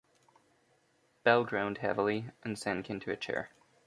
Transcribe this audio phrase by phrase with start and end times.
[1.23, 3.51] Belle groaned heavily, and sank into a chair.